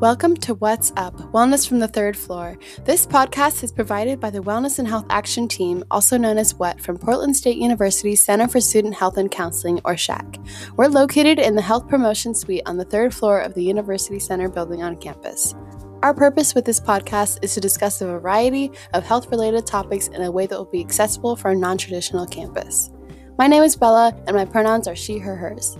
[0.00, 2.58] Welcome to What's Up Wellness from the Third Floor.
[2.84, 6.82] This podcast is provided by the Wellness and Health Action Team, also known as WHAT,
[6.82, 10.38] from Portland State University Center for Student Health and Counseling, or SHAC.
[10.76, 14.50] We're located in the Health Promotion Suite on the third floor of the University Center
[14.50, 15.54] building on campus.
[16.02, 20.20] Our purpose with this podcast is to discuss a variety of health related topics in
[20.20, 22.90] a way that will be accessible for a non traditional campus.
[23.38, 25.78] My name is Bella, and my pronouns are she, her, hers.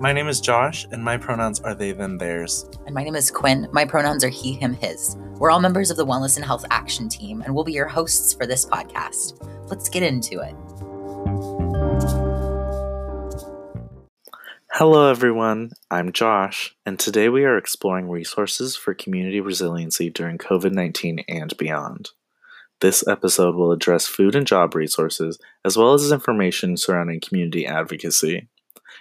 [0.00, 2.64] My name is Josh, and my pronouns are they, them, theirs.
[2.86, 3.68] And my name is Quinn.
[3.70, 5.14] My pronouns are he, him, his.
[5.34, 8.32] We're all members of the Wellness and Health Action Team, and we'll be your hosts
[8.32, 9.46] for this podcast.
[9.68, 10.54] Let's get into it.
[14.72, 15.72] Hello, everyone.
[15.90, 21.54] I'm Josh, and today we are exploring resources for community resiliency during COVID 19 and
[21.58, 22.12] beyond.
[22.80, 28.48] This episode will address food and job resources, as well as information surrounding community advocacy.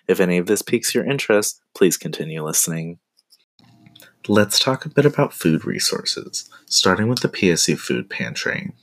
[0.08, 3.00] If any of this piques your interest, please continue listening.
[4.28, 8.73] Let's talk a bit about food resources, starting with the PSU Food Pantry.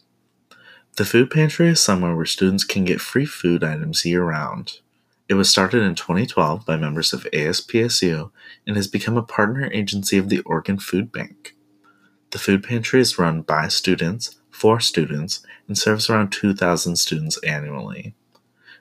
[0.97, 4.81] The food pantry is somewhere where students can get free food items year round.
[5.29, 8.31] It was started in 2012 by members of ASPSU
[8.67, 11.55] and has become a partner agency of the Oregon Food Bank.
[12.31, 18.15] The food pantry is run by students, for students, and serves around 2,000 students annually.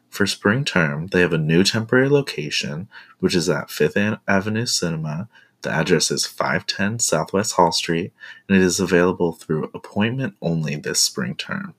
[0.10, 2.88] For spring term, they have a new temporary location,
[3.20, 5.28] which is at Fifth Avenue Cinema.
[5.62, 8.14] The address is 510 Southwest Hall Street,
[8.48, 11.74] and it is available through appointment only this spring term.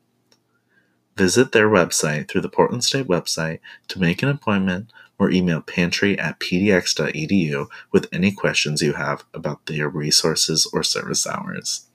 [1.16, 6.18] Visit their website through the Portland State website to make an appointment or email pantry
[6.18, 11.86] at pdx.edu with any questions you have about their resources or service hours.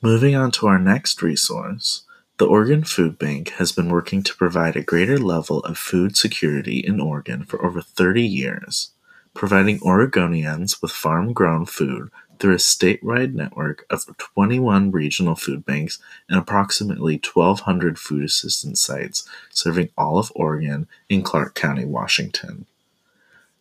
[0.00, 2.04] Moving on to our next resource,
[2.40, 6.78] the Oregon Food Bank has been working to provide a greater level of food security
[6.78, 8.92] in Oregon for over 30 years,
[9.34, 15.98] providing Oregonians with farm grown food through a statewide network of 21 regional food banks
[16.30, 22.64] and approximately 1,200 food assistance sites serving all of Oregon in Clark County, Washington.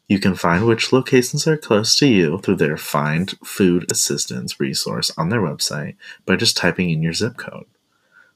[0.08, 5.12] You can find which locations are close to you through their Find Food Assistance resource
[5.18, 7.66] on their website by just typing in your zip code.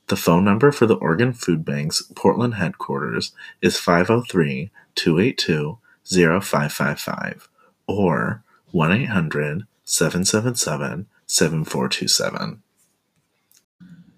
[0.07, 3.31] The phone number for the Oregon Food Bank's Portland headquarters
[3.61, 7.49] is 503 282 0555
[7.87, 12.61] or 1 800 777 7427.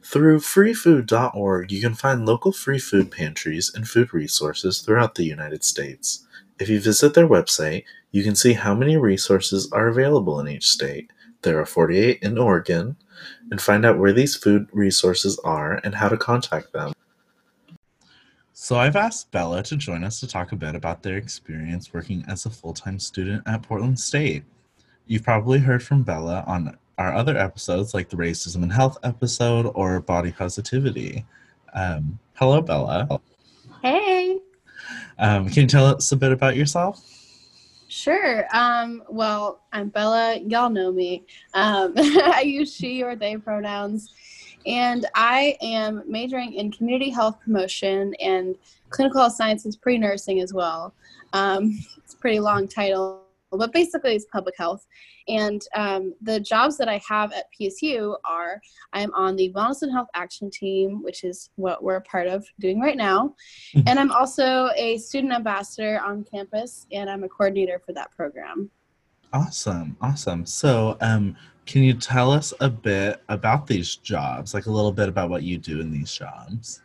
[0.03, 5.63] Through freefood.org, you can find local free food pantries and food resources throughout the United
[5.63, 6.25] States.
[6.59, 10.67] If you visit their website, you can see how many resources are available in each
[10.67, 11.11] state.
[11.45, 12.97] There are 48 in Oregon,
[13.51, 16.91] and find out where these food resources are and how to contact them.
[18.53, 22.25] So, I've asked Bella to join us to talk a bit about their experience working
[22.27, 24.43] as a full time student at Portland State.
[25.05, 29.71] You've probably heard from Bella on our other episodes, like the Racism and Health episode
[29.75, 31.25] or Body Positivity.
[31.75, 33.21] Um, hello, Bella.
[33.83, 34.39] Hey.
[35.19, 37.14] Um, can you tell us a bit about yourself?
[37.95, 38.45] Sure.
[38.53, 40.37] Um, well, I'm Bella.
[40.45, 41.25] Y'all know me.
[41.53, 44.13] Um, I use she or they pronouns.
[44.65, 48.57] And I am majoring in community health promotion and
[48.89, 50.93] clinical health sciences pre nursing as well.
[51.31, 54.85] Um, it's a pretty long title, but basically it's public health.
[55.27, 58.61] And um, the jobs that I have at PSU are
[58.93, 62.45] I'm on the Wellness and Health Action Team, which is what we're a part of
[62.59, 63.33] doing right now.
[63.75, 63.87] Mm-hmm.
[63.87, 68.69] and I'm also a student ambassador on campus, and I'm a coordinator for that program.
[69.33, 69.97] Awesome.
[70.01, 70.45] Awesome.
[70.45, 71.35] So, um,
[71.65, 75.41] can you tell us a bit about these jobs, like a little bit about what
[75.41, 76.81] you do in these jobs?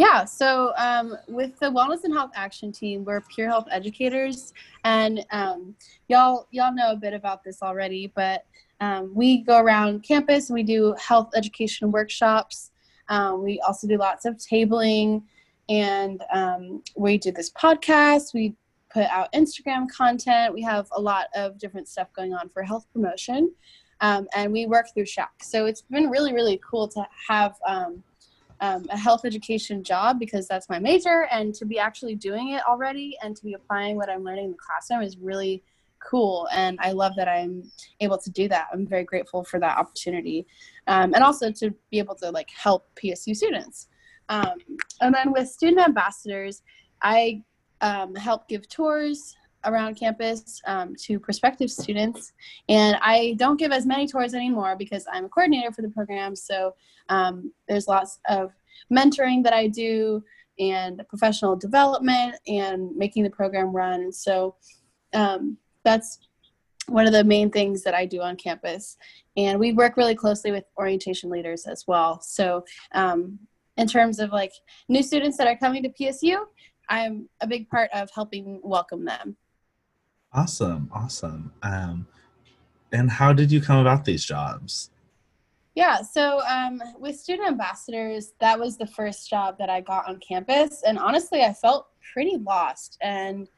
[0.00, 5.26] Yeah, so um, with the Wellness and Health Action Team, we're peer health educators, and
[5.30, 5.74] um,
[6.08, 8.10] y'all y'all know a bit about this already.
[8.16, 8.46] But
[8.80, 12.70] um, we go around campus and we do health education workshops.
[13.10, 15.22] Um, we also do lots of tabling,
[15.68, 18.32] and um, we do this podcast.
[18.32, 18.54] We
[18.90, 20.54] put out Instagram content.
[20.54, 23.52] We have a lot of different stuff going on for health promotion,
[24.00, 25.28] um, and we work through SHAC.
[25.42, 27.56] So it's been really really cool to have
[28.60, 32.62] um, a health education job because that's my major and to be actually doing it
[32.68, 35.62] already and to be applying what i'm learning in the classroom is really
[35.98, 37.62] cool and i love that i'm
[38.00, 38.68] able to do that.
[38.72, 40.46] I'm very grateful for that opportunity
[40.86, 43.88] um, and also to be able to like help psu students.
[44.28, 44.54] Um,
[45.00, 46.62] and then with student ambassadors
[47.02, 47.42] i
[47.82, 52.32] um, help give tours around campus um, to prospective students.
[52.68, 56.34] And I don't give as many tours anymore because I'm a coordinator for the program.
[56.34, 56.74] So
[57.08, 58.52] um, there's lots of
[58.92, 60.22] mentoring that I do
[60.58, 64.12] and professional development and making the program run.
[64.12, 64.56] So
[65.14, 66.18] um, that's
[66.86, 68.96] one of the main things that I do on campus.
[69.36, 72.20] And we work really closely with orientation leaders as well.
[72.20, 73.38] So, um,
[73.76, 74.52] in terms of like
[74.88, 76.36] new students that are coming to PSU,
[76.90, 79.36] I'm a big part of helping welcome them.
[80.32, 81.52] Awesome, awesome.
[81.62, 82.06] Um,
[82.92, 84.90] and how did you come about these jobs?
[85.74, 90.18] Yeah, so um, with student ambassadors, that was the first job that I got on
[90.18, 90.82] campus.
[90.86, 92.98] And honestly, I felt pretty lost.
[93.00, 93.48] And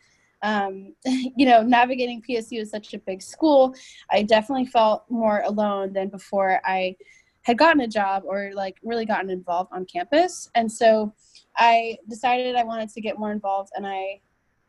[0.43, 3.75] um, you know, navigating PSU is such a big school,
[4.11, 6.97] I definitely felt more alone than before I
[7.43, 10.49] had gotten a job or like really gotten involved on campus.
[10.55, 11.13] And so
[11.57, 14.21] I decided I wanted to get more involved and I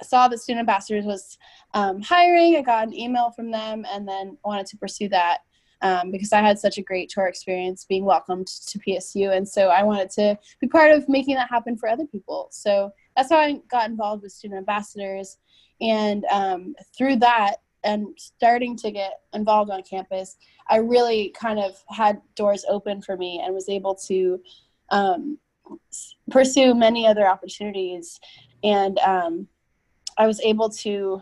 [0.01, 1.37] saw that Student Ambassadors was
[1.73, 2.55] um, hiring.
[2.55, 5.39] I got an email from them and then wanted to pursue that.
[5.81, 9.35] Um, because I had such a great tour experience being welcomed to PSU.
[9.35, 12.47] And so I wanted to be part of making that happen for other people.
[12.51, 15.39] So that's how I got involved with student ambassadors.
[15.81, 20.37] And um, through that, and starting to get involved on campus,
[20.69, 24.39] I really kind of had doors open for me and was able to
[24.89, 25.37] um,
[26.29, 28.19] pursue many other opportunities.
[28.63, 29.47] And um,
[30.17, 31.21] I was able to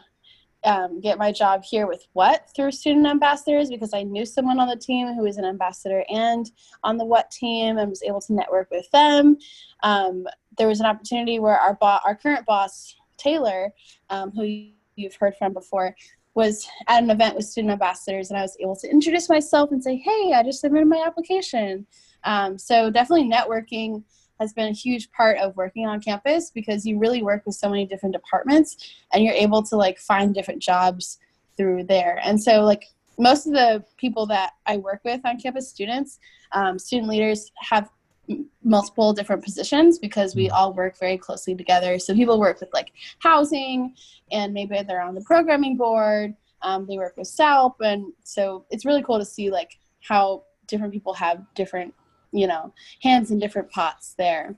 [0.63, 4.67] um, get my job here with what through student ambassadors because I knew someone on
[4.67, 6.49] the team who was an ambassador and
[6.83, 9.37] on the what team and was able to network with them.
[9.83, 10.27] Um,
[10.57, 13.73] there was an opportunity where our bo- our current boss Taylor,
[14.09, 15.95] um, who you've heard from before,
[16.33, 19.83] was at an event with student ambassadors, and I was able to introduce myself and
[19.83, 21.85] say, "Hey, I just submitted my application."
[22.23, 24.03] Um, so definitely networking
[24.41, 27.69] has been a huge part of working on campus because you really work with so
[27.69, 28.69] many different departments,
[29.13, 31.19] and you're able to like find different jobs
[31.55, 32.19] through there.
[32.23, 32.85] And so like
[33.17, 36.19] most of the people that I work with on campus, students,
[36.53, 37.89] um, student leaders have
[38.63, 40.53] multiple different positions because we mm.
[40.53, 41.99] all work very closely together.
[41.99, 43.95] So people work with like housing,
[44.31, 46.35] and maybe they're on the programming board.
[46.63, 49.71] Um, they work with SALP, and so it's really cool to see like
[50.01, 51.93] how different people have different,
[52.31, 54.55] you know, hands in different pots there.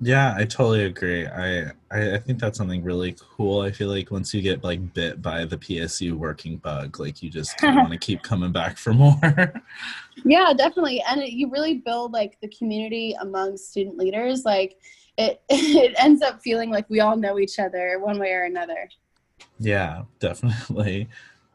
[0.00, 1.26] Yeah, I totally agree.
[1.26, 3.60] I, I, I think that's something really cool.
[3.62, 7.30] I feel like once you get like bit by the PSU working bug, like you
[7.30, 9.62] just want to keep coming back for more.
[10.24, 11.02] yeah, definitely.
[11.08, 14.44] And it, you really build like the community among student leaders.
[14.44, 14.76] Like
[15.16, 18.88] it it ends up feeling like we all know each other one way or another.
[19.58, 21.08] Yeah, definitely.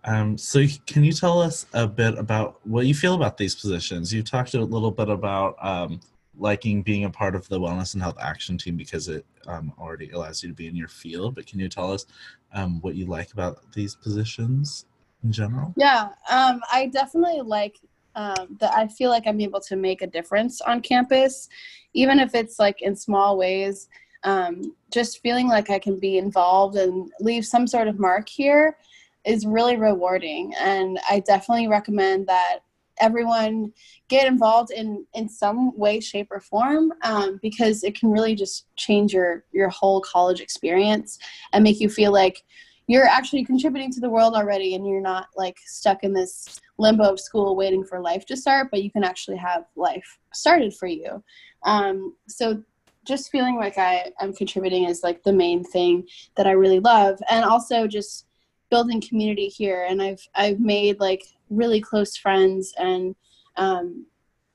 [0.10, 4.12] Um, so can you tell us a bit about what you feel about these positions?
[4.12, 6.02] You talked a little bit about um,
[6.36, 10.10] liking being a part of the wellness and health action team because it um, already
[10.10, 11.36] allows you to be in your field.
[11.36, 12.08] But can you tell us
[12.56, 14.88] um, what you like about these positions
[15.24, 15.76] in general?
[15.78, 17.78] Yeah, um, I definitely like
[18.16, 18.74] um, that.
[18.74, 21.50] I feel like I'm able to make a difference on campus,
[21.94, 23.90] even if it's like in small ways.
[24.24, 28.76] Um, just feeling like I can be involved and leave some sort of mark here
[29.26, 30.54] is really rewarding.
[30.60, 32.60] And I definitely recommend that
[33.00, 33.72] everyone
[34.08, 38.66] get involved in in some way shape or form um, because it can really just
[38.76, 41.18] change your your whole college experience
[41.54, 42.44] and make you feel like
[42.88, 47.04] you're actually contributing to the world already and you're not like stuck in this limbo
[47.04, 50.88] of school waiting for life to start but you can actually have life started for
[50.88, 51.24] you
[51.64, 52.62] um, so
[53.06, 57.20] just feeling like I, i'm contributing is like the main thing that i really love
[57.30, 58.26] and also just
[58.70, 63.16] building community here and i've i've made like really close friends and
[63.58, 64.06] um,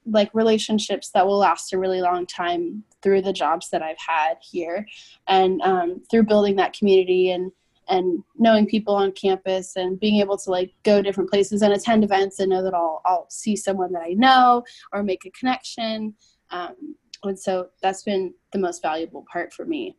[0.06, 4.37] like relationships that will last a really long time through the jobs that I've had
[4.40, 4.87] here
[5.28, 7.52] and um, through building that community and
[7.87, 12.02] and knowing people on campus and being able to like go different places and attend
[12.02, 16.14] events and know that I'll I'll see someone that I know or make a connection.
[16.50, 19.97] Um, and so that's been the most valuable part for me.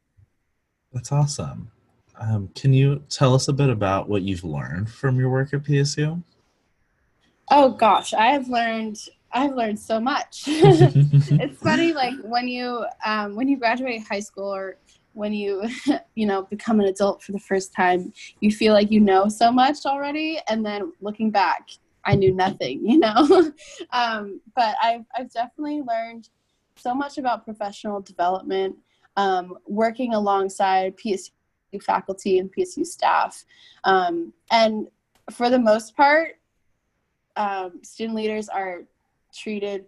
[0.93, 1.71] That's awesome.
[2.19, 5.63] Um, can you tell us a bit about what you've learned from your work at
[5.63, 6.21] PSU?
[7.51, 8.97] Oh gosh, I have learned
[9.31, 10.43] I've learned so much.
[10.47, 14.77] it's funny, like when you um, when you graduate high school or
[15.13, 15.63] when you
[16.15, 19.51] you know become an adult for the first time, you feel like you know so
[19.51, 21.69] much already, and then looking back,
[22.05, 23.51] I knew nothing, you know.
[23.91, 26.29] um, but I've I've definitely learned
[26.77, 28.77] so much about professional development,
[29.17, 31.31] um, working alongside PSU
[31.81, 33.45] faculty and PSU staff,
[33.83, 34.87] um, and
[35.31, 36.39] for the most part,
[37.35, 38.83] um, student leaders are
[39.33, 39.85] treated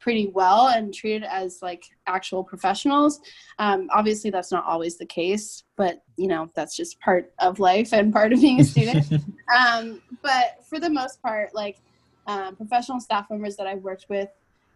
[0.00, 3.20] pretty well and treated as like actual professionals.
[3.58, 7.92] Um, obviously, that's not always the case, but you know that's just part of life
[7.92, 9.06] and part of being a student.
[9.56, 11.78] um, but for the most part, like
[12.26, 14.28] um, professional staff members that I've worked with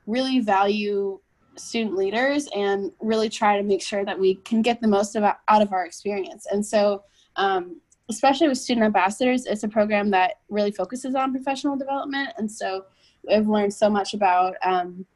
[0.06, 1.21] really value
[1.56, 5.37] student leaders and really try to make sure that we can get the most out
[5.49, 6.47] of our experience.
[6.50, 7.04] And so
[7.37, 12.30] um, especially with student ambassadors, it's a program that really focuses on professional development.
[12.37, 12.87] And so
[13.30, 15.06] I've learned so much about, um,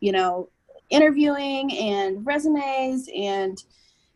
[0.00, 0.48] you know,
[0.90, 3.62] interviewing and resumes and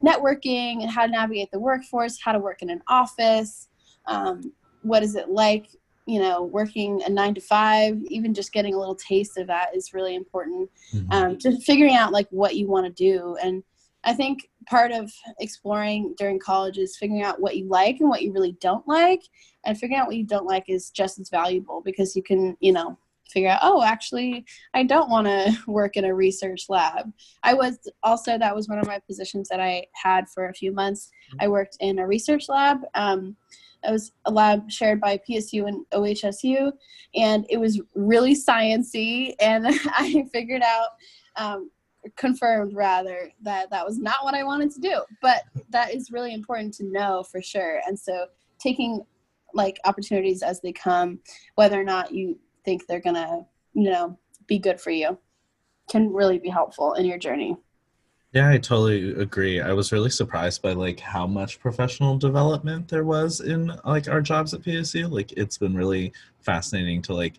[0.04, 3.68] networking and how to navigate the workforce, how to work in an office,
[4.06, 4.52] um,
[4.82, 5.66] what is it like,
[6.06, 9.74] you know, working a nine to five, even just getting a little taste of that
[9.74, 10.70] is really important.
[10.94, 11.12] Mm-hmm.
[11.12, 13.36] Um, just figuring out like what you want to do.
[13.42, 13.62] And
[14.04, 18.22] I think part of exploring during college is figuring out what you like and what
[18.22, 19.22] you really don't like.
[19.64, 22.72] And figuring out what you don't like is just as valuable because you can, you
[22.72, 22.98] know,
[23.32, 24.44] figure out, oh, actually,
[24.74, 27.12] I don't want to work in a research lab.
[27.42, 30.72] I was also, that was one of my positions that I had for a few
[30.72, 31.10] months.
[31.40, 32.80] I worked in a research lab.
[32.94, 33.36] Um,
[33.84, 36.72] it was a lab shared by PSU and OHSU,
[37.14, 39.34] and it was really sciency.
[39.40, 40.88] And I figured out,
[41.36, 41.70] um,
[42.16, 45.02] confirmed rather, that that was not what I wanted to do.
[45.20, 47.80] But that is really important to know for sure.
[47.86, 48.26] And so
[48.58, 49.04] taking
[49.54, 51.20] like opportunities as they come,
[51.56, 55.18] whether or not you think they're gonna, you know, be good for you,
[55.90, 57.56] can really be helpful in your journey.
[58.32, 59.60] Yeah, I totally agree.
[59.60, 64.22] I was really surprised by like how much professional development there was in like our
[64.22, 65.10] jobs at PSU.
[65.10, 67.34] Like it's been really fascinating to like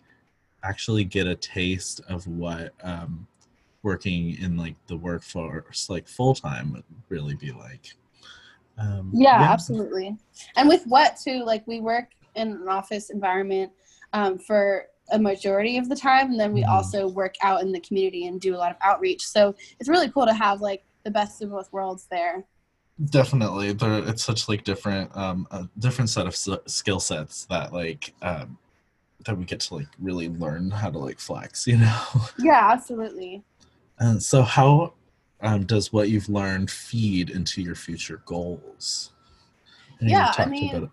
[0.62, 3.26] actually get a taste of what um
[3.82, 7.94] working in like the workforce like full time would really be like.
[8.78, 10.16] Um, yeah, yeah, absolutely.
[10.56, 13.72] And with what too, like we work in an office environment
[14.12, 16.70] um, for a majority of the time and then we mm-hmm.
[16.70, 19.26] also work out in the community and do a lot of outreach.
[19.26, 22.44] So it's really cool to have like the best of both worlds there.
[23.10, 27.72] Definitely there it's such like different um a different set of s- skill sets that
[27.72, 28.56] like um
[29.26, 32.02] that we get to like really learn how to like flex you know?
[32.38, 33.42] Yeah absolutely.
[33.98, 34.94] And so how
[35.40, 39.10] um, does what you've learned feed into your future goals?
[40.00, 40.90] Yeah i mean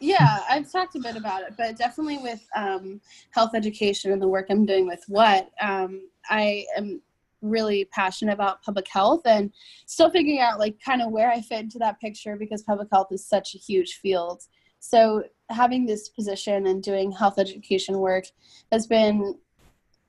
[0.00, 3.00] yeah i've talked a bit about it but definitely with um,
[3.30, 7.00] health education and the work i'm doing with what um, i am
[7.40, 9.52] really passionate about public health and
[9.86, 13.08] still figuring out like kind of where i fit into that picture because public health
[13.12, 14.42] is such a huge field.
[14.80, 18.24] So having this position and doing health education work
[18.70, 19.36] has been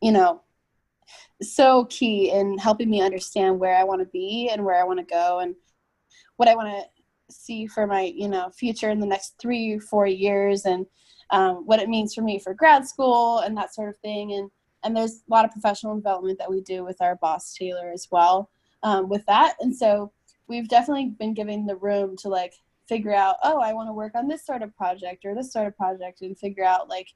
[0.01, 0.41] you know
[1.41, 4.99] so key in helping me understand where i want to be and where i want
[4.99, 5.55] to go and
[6.37, 6.83] what i want to
[7.29, 10.85] see for my you know future in the next three four years and
[11.31, 14.33] um, what it means for me for grad school and that sort of thing.
[14.33, 14.49] And
[14.83, 18.07] and there's a lot of professional development that we do with our boss taylor as
[18.11, 18.49] well
[18.83, 19.55] um, with that.
[19.59, 20.11] And so
[20.47, 22.53] we've definitely been given the room to like
[22.87, 25.67] figure out oh i want to work on this sort of project or this sort
[25.67, 27.07] of project and figure out like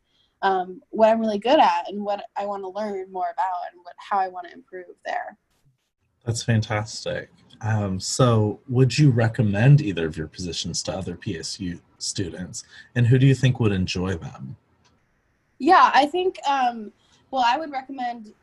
[0.43, 3.81] um, what i'm really good at and what i want to learn more about and
[3.83, 5.35] what how i want to improve there.
[6.25, 12.63] That's fantastic um, so, would you recommend either of your positions to other PSU students,
[12.95, 14.55] and who do you think would enjoy them?
[15.59, 16.37] Yeah, I think.
[16.47, 16.91] Um,
[17.31, 18.33] well, I would recommend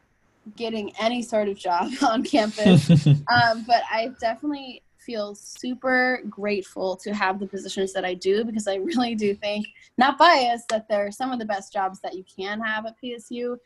[0.57, 7.15] getting any sort of job on campus, um, but I definitely feel super grateful to
[7.15, 9.67] have the positions that I do because I really do think,
[9.99, 13.57] not biased, that they're some of the best jobs that you can have at PSU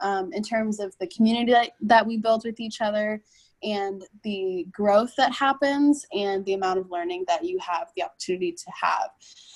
[0.00, 3.22] um, in terms of the community that, that we build with each other
[3.64, 8.52] and the growth that happens and the amount of learning that you have the opportunity
[8.52, 9.10] to have.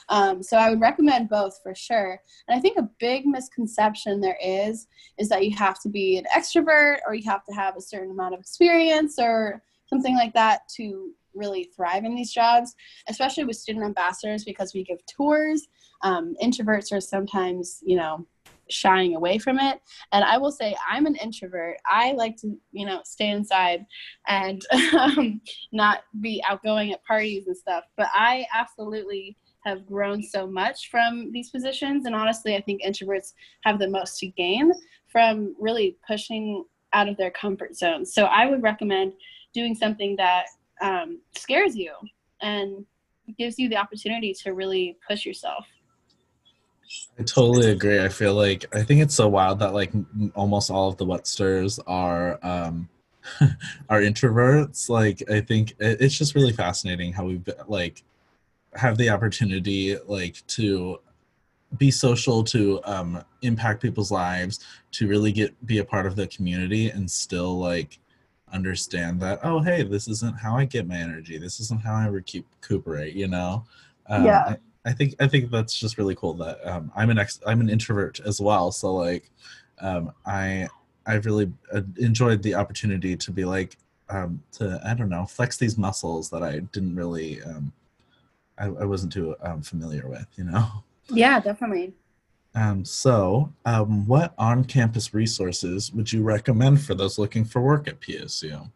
[0.08, 2.20] Um, so I would recommend both for sure.
[2.48, 4.86] And I think a big misconception there is
[5.18, 8.10] is that you have to be an extrovert or you have to have a certain
[8.10, 12.74] amount of experience or something like that to really thrive in these jobs,
[13.08, 15.68] especially with student ambassadors because we give tours.
[16.02, 18.26] Um, introverts are sometimes, you know,
[18.70, 19.80] shying away from it.
[20.12, 21.76] And I will say, I'm an introvert.
[21.86, 23.84] I like to, you know, stay inside
[24.26, 25.40] and um,
[25.72, 27.84] not be outgoing at parties and stuff.
[27.96, 32.06] But I absolutely have grown so much from these positions.
[32.06, 33.34] And honestly, I think introverts
[33.64, 34.72] have the most to gain
[35.08, 38.04] from really pushing out of their comfort zone.
[38.04, 39.12] So I would recommend
[39.52, 40.46] doing something that
[40.80, 41.92] um, scares you
[42.40, 42.84] and
[43.38, 45.66] gives you the opportunity to really push yourself.
[47.18, 48.00] I totally agree.
[48.00, 49.92] I feel like I think it's so wild that like
[50.34, 52.88] almost all of the Wetsters are um
[53.88, 54.88] are introverts.
[54.88, 58.02] Like I think it's just really fascinating how we like
[58.74, 61.00] have the opportunity like to
[61.76, 64.60] be social to um impact people's lives
[64.92, 67.98] to really get be a part of the community and still like
[68.52, 72.06] understand that oh hey this isn't how i get my energy this isn't how i
[72.06, 73.62] recuperate you know
[74.08, 74.56] um, yeah
[74.88, 77.68] I think I think that's just really cool that um, I'm an ex I'm an
[77.68, 78.72] introvert as well.
[78.72, 79.30] So like
[79.80, 80.66] um, I
[81.06, 83.76] I've really uh, enjoyed the opportunity to be like
[84.08, 87.72] um, to I don't know flex these muscles that I didn't really um,
[88.58, 90.66] I, I wasn't too um, familiar with, you know?
[91.10, 91.94] Yeah, definitely.
[92.54, 97.86] Um, so, um, what on campus resources would you recommend for those looking for work
[97.86, 98.70] at PSU?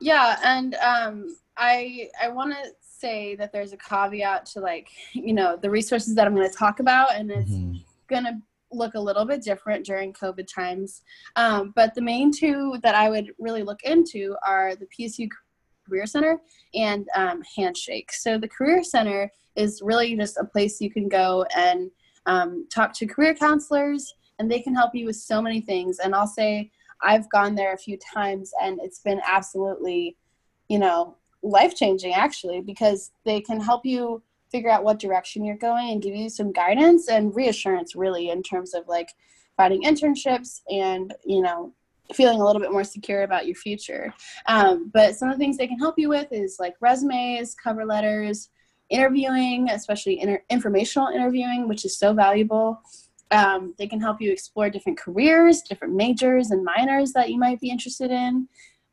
[0.00, 5.32] Yeah, and um, I I want to say that there's a caveat to like you
[5.32, 7.78] know the resources that I'm going to talk about, and it's mm-hmm.
[8.08, 8.38] going to
[8.72, 11.02] look a little bit different during COVID times.
[11.36, 15.28] Um, but the main two that I would really look into are the PSU
[15.88, 16.38] Career Center
[16.74, 18.12] and um, Handshake.
[18.12, 21.90] So the Career Center is really just a place you can go and
[22.26, 25.98] um, talk to career counselors, and they can help you with so many things.
[26.00, 30.16] And I'll say I've gone there a few times, and it's been absolutely,
[30.68, 35.56] you know, life changing actually because they can help you figure out what direction you're
[35.56, 39.10] going and give you some guidance and reassurance really in terms of like
[39.56, 41.72] finding internships and you know
[42.14, 44.14] feeling a little bit more secure about your future.
[44.46, 47.84] Um, but some of the things they can help you with is like resumes cover
[47.84, 48.50] letters
[48.90, 52.80] interviewing especially inter- informational interviewing which is so valuable.
[53.32, 57.60] Um, they can help you explore different careers different majors and minors that you might
[57.60, 58.46] be interested in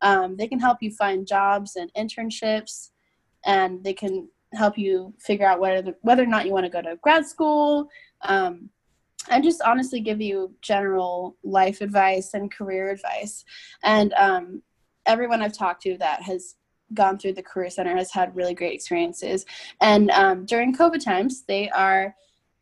[0.04, 2.90] um, they can help you find jobs and internships
[3.46, 6.82] and they can help you figure out whether whether or not you want to go
[6.82, 7.90] to grad school.
[8.22, 8.70] Um,
[9.30, 13.46] and just honestly give you general life advice and career advice.
[13.84, 14.62] And um,
[15.06, 16.56] everyone i've talked to that has
[16.94, 19.46] gone through the career center has had really great experiences.
[19.82, 22.14] And um, during covid times they are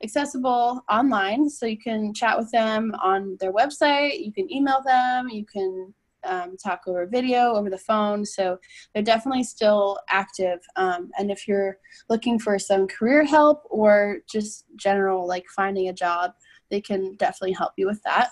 [0.03, 5.29] accessible online so you can chat with them on their website you can email them
[5.29, 8.25] you can um, talk over video, over the phone.
[8.25, 8.57] So
[8.93, 10.59] they're definitely still active.
[10.75, 11.77] Um, and if you're
[12.09, 16.33] looking for some career help or just general, like finding a job,
[16.69, 18.29] they can definitely help you with that.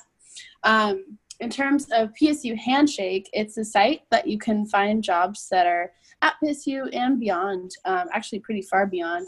[0.63, 5.65] Um, in terms of PSU Handshake, it's a site that you can find jobs that
[5.65, 5.91] are
[6.21, 9.27] at PSU and beyond, um, actually pretty far beyond.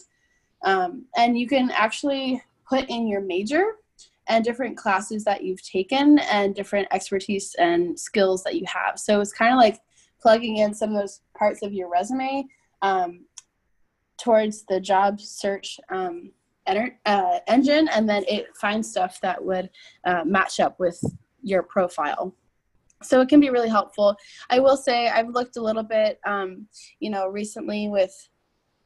[0.63, 3.63] Um, and you can actually put in your major
[4.27, 8.97] and different classes that you've taken and different expertise and skills that you have.
[8.99, 9.79] So it's kind of like
[10.21, 12.45] plugging in some of those parts of your resume
[12.81, 13.25] um,
[14.17, 16.31] towards the job search um,
[16.67, 19.69] enter, uh, engine, and then it finds stuff that would
[20.05, 21.01] uh, match up with
[21.41, 22.35] your profile.
[23.03, 24.15] So it can be really helpful.
[24.49, 26.67] I will say I've looked a little bit, um,
[26.99, 28.13] you know, recently with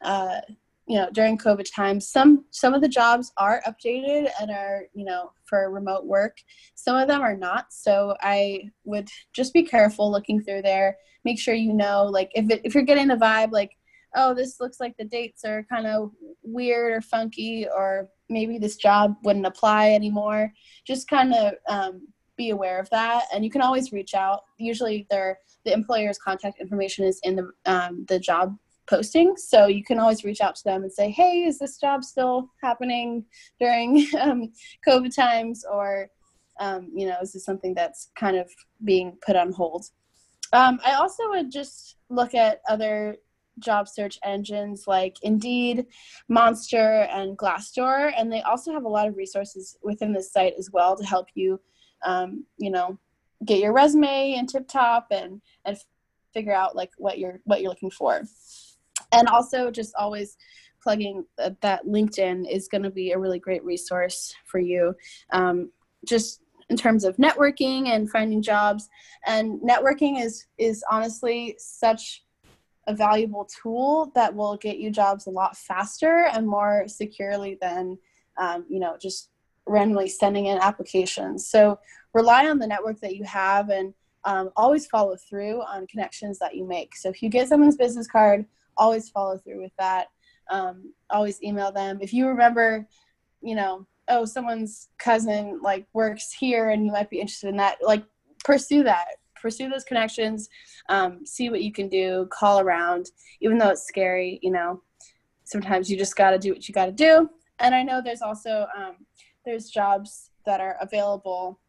[0.01, 0.39] uh,
[0.87, 5.03] you know during covid times some some of the jobs are updated and are you
[5.03, 6.37] know for remote work.
[6.75, 7.67] Some of them are not.
[7.71, 10.97] So i would just be careful looking through there.
[11.23, 13.71] Make sure you know like if, it, if you're getting the vibe like
[14.15, 16.11] oh this looks like the dates are kind of
[16.43, 20.51] weird or funky or maybe this job wouldn't apply anymore
[20.85, 23.25] just kind of um, be aware of that.
[23.33, 24.41] And you can always reach out.
[24.57, 28.55] Usually their the employer's contact information is in the um, the job
[28.87, 29.35] posting.
[29.37, 32.49] So you can always reach out to them and say, hey, is this job still
[32.61, 33.25] happening
[33.59, 34.51] during um,
[34.87, 35.65] COVID times?
[35.69, 36.09] Or,
[36.59, 38.49] um, you know, is this something that's kind of
[38.83, 39.85] being put on hold?
[40.53, 43.17] Um, I also would just look at other
[43.59, 45.85] job search engines like Indeed,
[46.27, 48.13] Monster, and Glassdoor.
[48.17, 51.27] And they also have a lot of resources within the site as well to help
[51.35, 51.59] you,
[52.05, 52.97] um, you know,
[53.45, 55.77] get your resume and tip top and, and
[56.33, 58.21] figure out like what you're what you're looking for
[59.15, 60.37] and also just always
[60.81, 64.93] plugging that linkedin is going to be a really great resource for you
[65.31, 65.71] um,
[66.05, 68.89] just in terms of networking and finding jobs.
[69.25, 72.23] And networking is is honestly such
[72.87, 77.97] a valuable tool that will get you jobs a lot faster and more securely than
[78.37, 79.29] um, you know just
[79.67, 81.47] randomly sending in applications.
[81.47, 81.79] So
[82.13, 86.55] rely on the network that you have and um, always follow through on connections that
[86.55, 86.95] you make.
[86.95, 88.45] So if you get someone's business card
[88.77, 90.07] always follow through with that.
[90.49, 91.99] Um, always email them.
[92.01, 92.87] If you remember,
[93.41, 97.77] you know, oh, someone's cousin like works here and you might be interested in that,
[97.81, 98.03] like
[98.43, 99.07] pursue that.
[99.41, 100.49] Pursue those connections.
[100.89, 102.27] Um, see what you can do.
[102.31, 103.11] Call around,
[103.41, 104.39] even though it's scary.
[104.41, 104.81] You know,
[105.43, 107.29] sometimes you just got to do what you got to do.
[107.59, 108.95] And I know there's also um,
[109.45, 111.59] there's jobs that are available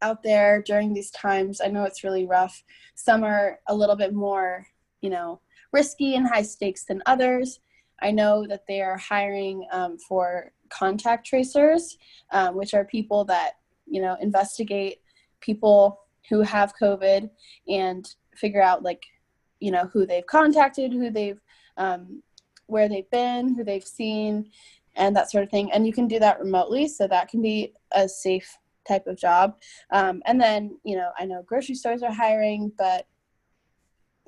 [0.00, 1.60] out there during these times.
[1.60, 2.62] I know it's really rough.
[2.94, 4.66] Some are a little bit more,
[5.00, 5.40] you know,
[5.72, 7.60] risky and high stakes than others.
[8.00, 11.98] I know that they are hiring um, for contact tracers,
[12.30, 13.52] um, which are people that
[13.86, 15.00] you know investigate
[15.40, 17.30] people who have COVID
[17.68, 19.04] and figure out like
[19.60, 21.40] you know who they've contacted, who they've
[21.76, 22.22] um,
[22.66, 24.50] where they've been, who they've seen,
[24.96, 25.72] and that sort of thing.
[25.72, 29.56] And you can do that remotely, so that can be a safe type of job.
[29.90, 33.06] Um, and then you know I know grocery stores are hiring, but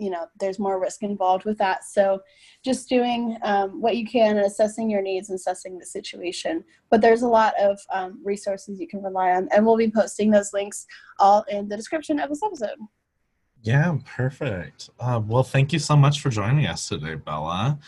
[0.01, 2.21] you know there's more risk involved with that so
[2.65, 7.01] just doing um, what you can and assessing your needs and assessing the situation but
[7.01, 10.53] there's a lot of um, resources you can rely on and we'll be posting those
[10.53, 10.87] links
[11.19, 12.79] all in the description of this episode
[13.63, 17.79] yeah perfect uh, well thank you so much for joining us today bella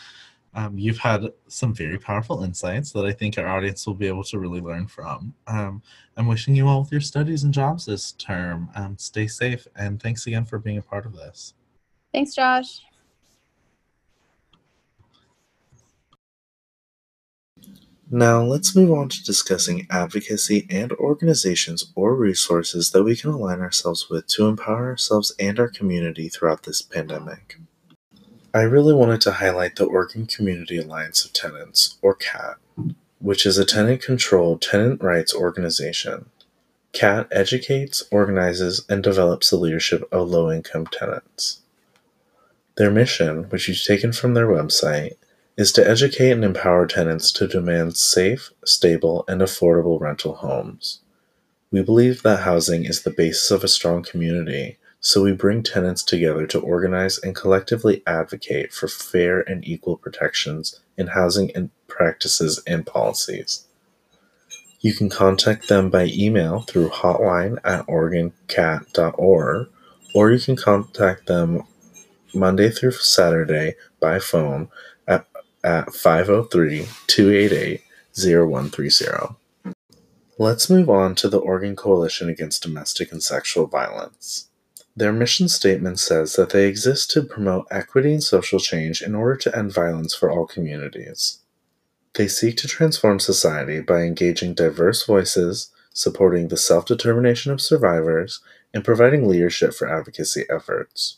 [0.55, 4.23] um, you've had some very powerful insights that I think our audience will be able
[4.25, 5.33] to really learn from.
[5.47, 5.81] Um,
[6.15, 8.69] I'm wishing you all with your studies and jobs this term.
[8.75, 11.55] Um, stay safe, and thanks again for being a part of this.
[12.13, 12.81] Thanks, Josh.
[18.11, 23.59] Now, let's move on to discussing advocacy and organizations or resources that we can align
[23.59, 27.57] ourselves with to empower ourselves and our community throughout this pandemic.
[28.53, 32.57] I really wanted to highlight the Oregon Community Alliance of Tenants, or CAT,
[33.17, 36.29] which is a tenant controlled tenant rights organization.
[36.91, 41.62] CAT educates, organizes, and develops the leadership of low income tenants.
[42.77, 45.17] Their mission, which you've taken from their website,
[45.57, 51.01] is to educate and empower tenants to demand safe, stable, and affordable rental homes.
[51.71, 56.01] We believe that housing is the basis of a strong community so we bring tenants
[56.01, 62.63] together to organize and collectively advocate for fair and equal protections in housing and practices
[62.65, 63.65] and policies.
[64.79, 69.67] You can contact them by email through hotline at oregoncat.org,
[70.15, 71.63] or you can contact them
[72.33, 74.69] Monday through Saturday by phone
[75.07, 75.27] at,
[75.63, 77.81] at 503 288
[78.15, 79.35] 0130.
[80.39, 84.49] Let's move on to the Oregon Coalition Against Domestic and Sexual Violence.
[84.95, 89.35] Their mission statement says that they exist to promote equity and social change in order
[89.37, 91.39] to end violence for all communities.
[92.13, 98.41] They seek to transform society by engaging diverse voices, supporting the self determination of survivors,
[98.73, 101.17] and providing leadership for advocacy efforts.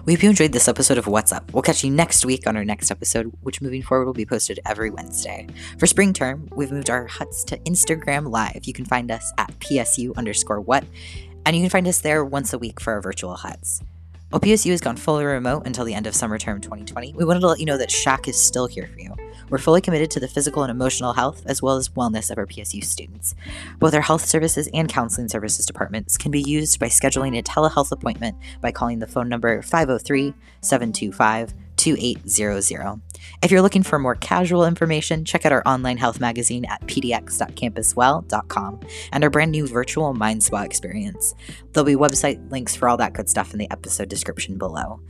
[0.09, 1.53] We hope you enjoyed this episode of What's Up.
[1.53, 4.59] We'll catch you next week on our next episode, which moving forward will be posted
[4.64, 5.47] every Wednesday.
[5.77, 8.61] For spring term, we've moved our huts to Instagram Live.
[8.64, 10.85] You can find us at PSU underscore what,
[11.44, 13.83] and you can find us there once a week for our virtual huts.
[14.31, 17.40] While PSU has gone fully remote until the end of summer term 2020, we wanted
[17.40, 19.08] to let you know that SHAC is still here for you.
[19.51, 22.47] We're fully committed to the physical and emotional health as well as wellness of our
[22.47, 23.35] PSU students.
[23.79, 27.93] Both our health services and counseling services departments can be used by scheduling a telehealth
[27.93, 33.01] appointment by calling the phone number 503 725 2800.
[33.43, 38.81] If you're looking for more casual information, check out our online health magazine at pdx.campuswell.com
[39.12, 41.35] and our brand new virtual Mind Spa experience.
[41.73, 45.01] There'll be website links for all that good stuff in the episode description below.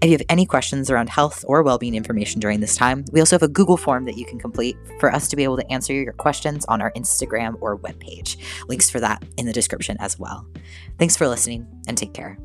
[0.00, 3.36] If you have any questions around health or well-being information during this time, we also
[3.36, 5.92] have a Google form that you can complete for us to be able to answer
[5.92, 8.36] your questions on our Instagram or webpage.
[8.68, 10.46] Links for that in the description as well.
[10.98, 12.38] Thanks for listening and take care.